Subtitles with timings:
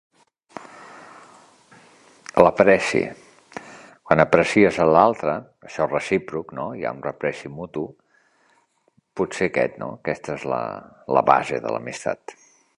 [2.45, 3.01] L'apreci:
[3.57, 5.35] quan aprecies a l'altre,
[5.69, 7.85] això és recíproc, no?, hi ha un repreci mutu,
[9.23, 10.63] potser aquest, no?, aquesta és la
[11.19, 12.37] la base de l'amistat.